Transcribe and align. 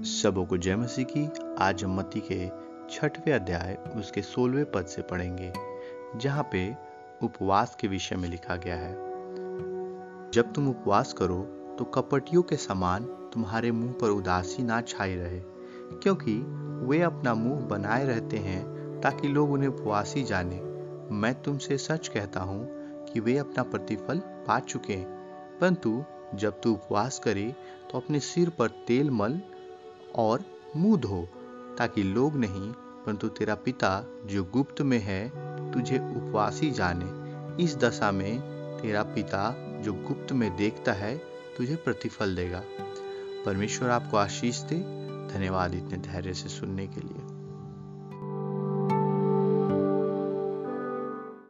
सबों 0.00 0.44
को 0.46 0.56
जय 0.56 0.76
मसीह 0.76 1.04
की। 1.06 1.26
आज 1.60 1.82
हम 1.84 1.96
मत्ती 1.96 2.20
के 2.30 2.46
छठवें 2.90 3.32
अध्याय, 3.32 3.76
उसके 3.96 4.22
सोलहवें 4.22 4.70
पद 4.72 4.86
से 4.86 5.02
पढ़ेंगे, 5.02 5.52
जहाँ 6.16 6.48
पे 6.52 6.62
उपवास 7.22 7.76
के 7.80 7.88
विषय 7.88 8.16
में 8.16 8.28
लिखा 8.28 8.56
गया 8.56 8.76
है। 8.76 8.92
जब 10.34 10.52
तुम 10.54 10.68
उपवास 10.68 11.12
करो 11.12 11.36
तो 11.78 11.84
कपटियों 11.94 12.42
के 12.42 12.56
समान 12.56 13.04
तुम्हारे 13.32 13.70
मुँह 13.72 13.92
पर 13.92 14.10
उदासी 14.10 14.62
ना 14.62 14.80
छाई 14.82 15.14
रहे, 15.16 15.40
क्योंकि 15.92 16.38
वे 16.86 17.02
अपना 17.02 17.34
मुँह 17.34 17.60
बनाए 17.68 18.06
रहते 18.06 18.36
हैं 18.38 19.00
ताकि 19.00 19.28
लोग 19.28 19.52
उन्हें 19.52 19.68
उपवासी 19.68 20.22
जाने। 20.24 20.60
मैं 21.12 21.34
तुमसे 21.42 21.78
सच 21.78 22.08
कहता 22.08 22.40
हूँ 22.42 22.66
कि 23.04 23.20
वे 23.20 23.36
अपना 23.38 23.62
प्रतिफल 23.64 24.22
पा 24.46 24.58
चुके 24.60 24.92
हैं, 24.92 25.58
परंतु 25.60 26.02
जब 26.34 26.60
तू 26.60 26.72
उपवास 26.72 27.18
करे 27.18 27.54
तो 27.90 27.98
अपने 27.98 28.20
सिर 28.24 28.50
पर 28.50 28.68
तेल 28.86 29.10
मल 29.12 29.40
और 30.14 30.44
मुँह 30.76 31.00
धो, 31.00 31.28
ताकि 31.78 32.02
लोग 32.02 32.36
नहीं, 32.36 32.72
परंतु 32.72 33.28
तेरा 33.28 33.54
पिता 33.54 34.04
जो 34.24 34.44
गुप्त 34.44 34.82
में 34.82 34.98
है, 34.98 35.32
तुझे 35.72 35.98
उपवासी 35.98 36.70
जाने। 36.70 37.20
इस 37.64 37.76
दशा 37.76 38.10
में 38.10 38.40
तेरा 38.82 39.02
पिता 39.02 39.56
जो 39.80 39.92
गुप्त 39.92 40.32
में 40.32 40.56
देखता 40.56 40.92
है, 40.92 41.18
तुझे 41.56 41.76
प्रतिफल 41.76 42.36
देगा। 42.36 42.62
परमेश्वर 43.46 43.90
आपको 43.90 44.16
आशीष 44.16 44.60
दे। 44.60 44.76
धन्यवाद 45.34 45.74
इतने 45.74 45.96
धैर्य 45.96 46.34
से 46.34 46.48
सुनने 46.48 46.86
के 46.86 47.00
लिए। 47.00 47.29